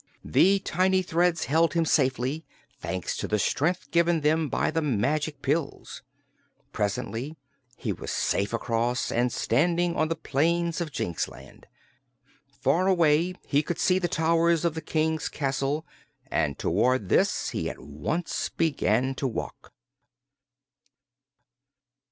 The 0.25 0.57
tiny 0.57 1.03
threads 1.03 1.45
held 1.45 1.75
him 1.75 1.85
safely, 1.85 2.43
thanks 2.79 3.15
to 3.17 3.27
the 3.27 3.37
strength 3.37 3.91
given 3.91 4.21
them 4.21 4.49
by 4.49 4.71
the 4.71 4.81
magic 4.81 5.43
pills. 5.43 6.01
Presently 6.71 7.37
he 7.77 7.93
was 7.93 8.09
safe 8.09 8.51
across 8.51 9.11
and 9.11 9.31
standing 9.31 9.95
on 9.95 10.07
the 10.07 10.15
plains 10.15 10.81
of 10.81 10.91
Jinxland. 10.91 11.65
Far 12.47 12.87
away 12.87 13.35
he 13.45 13.61
could 13.61 13.77
see 13.77 13.99
the 13.99 14.07
towers 14.07 14.65
of 14.65 14.73
the 14.73 14.81
King's 14.81 15.29
castle 15.29 15.85
and 16.31 16.57
toward 16.57 17.09
this 17.09 17.49
he 17.49 17.69
at 17.69 17.77
once 17.79 18.49
began 18.49 19.13
to 19.13 19.27
walk. 19.27 19.71